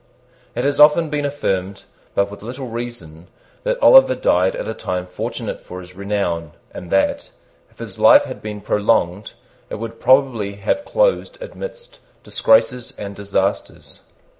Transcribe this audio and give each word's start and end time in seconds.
It 0.55 0.65
has 0.65 0.79
often 0.79 1.11
been 1.11 1.25
affirmed, 1.25 1.83
but 2.15 2.31
with 2.31 2.41
little 2.41 2.65
reason, 2.69 3.27
that 3.61 3.77
Oliver 3.83 4.15
died 4.15 4.55
at 4.55 4.67
a 4.67 4.73
time 4.73 5.05
fortunate 5.05 5.59
for 5.59 5.79
his 5.79 5.93
renown, 5.95 6.53
and 6.73 6.89
that, 6.89 7.29
if 7.69 7.77
his 7.77 7.99
life 7.99 8.23
had 8.23 8.41
been 8.41 8.61
prolonged, 8.61 9.33
it 9.69 9.75
would 9.75 9.99
probably 9.99 10.53
have 10.53 10.85
closed 10.85 11.39
amidst 11.39 11.99
disgraces 12.23 12.97
and 12.97 13.15
disasters. 13.15 13.99